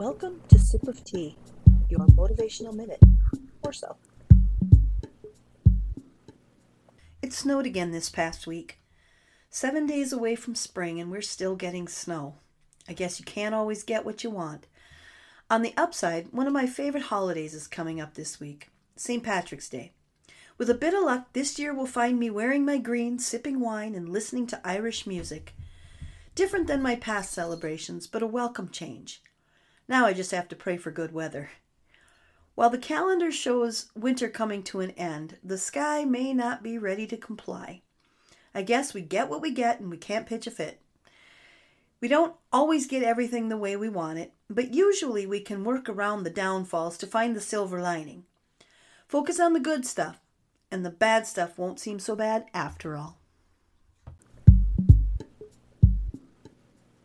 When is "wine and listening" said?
23.60-24.46